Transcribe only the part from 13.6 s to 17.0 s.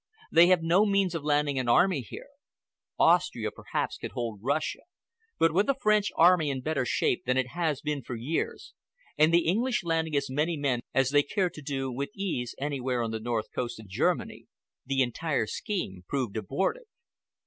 of Germany, the entire scheme proved abortive.